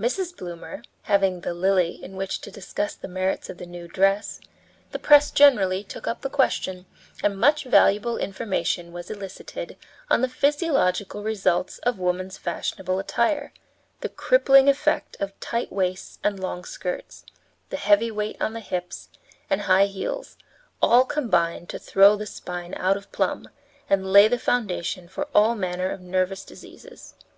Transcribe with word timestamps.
Mrs. 0.00 0.34
Bloomer, 0.34 0.80
having 1.02 1.42
the 1.42 1.52
Lily 1.52 2.02
in 2.02 2.16
which 2.16 2.40
to 2.40 2.50
discuss 2.50 2.94
the 2.94 3.06
merits 3.06 3.50
of 3.50 3.58
the 3.58 3.66
new 3.66 3.86
dress, 3.86 4.40
the 4.92 4.98
press 4.98 5.30
generally 5.30 5.84
took 5.84 6.06
up 6.06 6.22
the 6.22 6.30
question, 6.30 6.86
and 7.22 7.36
much 7.38 7.64
valuable 7.64 8.16
information 8.16 8.94
was 8.94 9.10
elicited 9.10 9.76
on 10.08 10.22
the 10.22 10.28
physiological 10.30 11.22
results 11.22 11.80
of 11.80 11.98
woman's 11.98 12.38
fashionable 12.38 12.98
attire; 12.98 13.52
the 14.00 14.08
crippling 14.08 14.70
effect 14.70 15.18
of 15.20 15.38
tight 15.38 15.70
waists 15.70 16.18
and 16.24 16.40
long 16.40 16.64
skirts, 16.64 17.26
the 17.68 17.76
heavy 17.76 18.10
weight 18.10 18.38
on 18.40 18.54
the 18.54 18.60
hips, 18.60 19.10
and 19.50 19.60
high 19.60 19.84
heels, 19.84 20.38
all 20.80 21.04
combined 21.04 21.68
to 21.68 21.78
throw 21.78 22.16
the 22.16 22.24
spine 22.24 22.72
out 22.78 22.96
of 22.96 23.12
plumb 23.12 23.50
and 23.90 24.10
lay 24.10 24.28
the 24.28 24.38
foundation 24.38 25.06
for 25.08 25.28
all 25.34 25.54
manner 25.54 25.90
of 25.90 26.00
nervous 26.00 26.42
diseases. 26.42 27.12